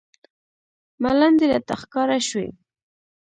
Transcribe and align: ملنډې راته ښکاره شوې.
ملنډې 1.01 1.45
راته 1.51 1.73
ښکاره 1.81 2.17
شوې. 2.29 2.47